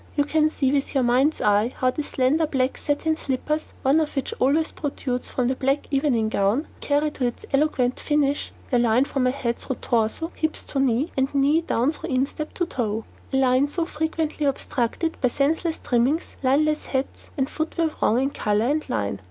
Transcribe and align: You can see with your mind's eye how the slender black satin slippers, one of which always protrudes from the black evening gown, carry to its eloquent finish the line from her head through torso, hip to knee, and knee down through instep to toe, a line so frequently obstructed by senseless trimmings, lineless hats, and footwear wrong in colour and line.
You 0.15 0.23
can 0.23 0.49
see 0.49 0.71
with 0.71 0.95
your 0.95 1.03
mind's 1.03 1.41
eye 1.41 1.75
how 1.77 1.91
the 1.91 2.01
slender 2.01 2.47
black 2.47 2.75
satin 2.79 3.15
slippers, 3.17 3.67
one 3.83 3.99
of 3.99 4.15
which 4.15 4.33
always 4.39 4.71
protrudes 4.71 5.29
from 5.29 5.47
the 5.47 5.53
black 5.55 5.85
evening 5.93 6.27
gown, 6.27 6.65
carry 6.79 7.11
to 7.11 7.27
its 7.27 7.45
eloquent 7.53 7.99
finish 7.99 8.51
the 8.71 8.79
line 8.79 9.05
from 9.05 9.25
her 9.27 9.31
head 9.31 9.57
through 9.57 9.75
torso, 9.75 10.31
hip 10.35 10.53
to 10.53 10.79
knee, 10.79 11.11
and 11.15 11.35
knee 11.35 11.61
down 11.61 11.91
through 11.91 12.09
instep 12.09 12.55
to 12.55 12.65
toe, 12.65 13.05
a 13.31 13.35
line 13.37 13.67
so 13.67 13.85
frequently 13.85 14.47
obstructed 14.47 15.17
by 15.21 15.27
senseless 15.27 15.79
trimmings, 15.83 16.35
lineless 16.41 16.87
hats, 16.87 17.29
and 17.37 17.47
footwear 17.47 17.91
wrong 18.01 18.19
in 18.19 18.31
colour 18.31 18.65
and 18.65 18.89
line. 18.89 19.19